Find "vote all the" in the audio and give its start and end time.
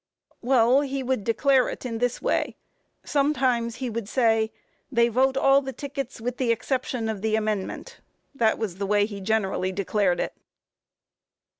5.09-5.73